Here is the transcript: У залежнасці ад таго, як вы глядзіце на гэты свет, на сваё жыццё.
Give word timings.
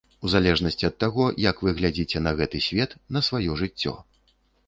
У 0.27 0.29
залежнасці 0.33 0.87
ад 0.87 0.95
таго, 1.03 1.27
як 1.49 1.61
вы 1.67 1.73
глядзіце 1.81 2.23
на 2.27 2.31
гэты 2.41 2.63
свет, 2.69 2.97
на 3.17 3.21
сваё 3.27 3.61
жыццё. 3.63 3.93